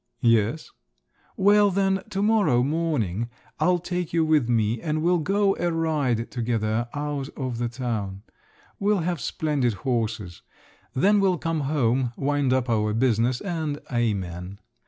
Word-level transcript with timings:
"Yes." 0.23 0.71
"Well, 1.37 1.69
then, 1.69 2.01
to 2.09 2.23
morrow 2.23 2.63
morning 2.63 3.29
I'll 3.59 3.77
take 3.77 4.11
you 4.13 4.25
with 4.25 4.49
me, 4.49 4.81
and 4.81 5.03
we'll 5.03 5.19
go 5.19 5.55
a 5.57 5.71
ride 5.71 6.31
together 6.31 6.89
out 6.95 7.29
of 7.37 7.59
the 7.59 7.69
town. 7.69 8.23
We'll 8.79 9.01
have 9.01 9.21
splendid 9.21 9.73
horses. 9.85 10.41
Then 10.95 11.19
we'll 11.19 11.37
come 11.37 11.59
home, 11.69 12.13
wind 12.17 12.51
up 12.51 12.67
our 12.67 12.95
business, 12.95 13.41
and 13.41 13.77
amen! 13.93 14.57